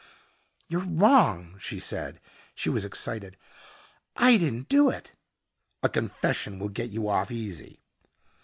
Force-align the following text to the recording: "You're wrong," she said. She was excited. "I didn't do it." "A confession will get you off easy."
"You're 0.67 0.81
wrong," 0.81 1.59
she 1.59 1.77
said. 1.79 2.19
She 2.55 2.71
was 2.71 2.83
excited. 2.85 3.37
"I 4.15 4.37
didn't 4.37 4.67
do 4.67 4.89
it." 4.89 5.13
"A 5.83 5.89
confession 5.89 6.57
will 6.57 6.69
get 6.69 6.89
you 6.89 7.07
off 7.07 7.29
easy." 7.29 7.83